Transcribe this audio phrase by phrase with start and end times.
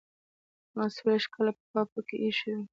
[0.75, 2.63] ما څلوېښت کاله پخوا پکې ایښې وې.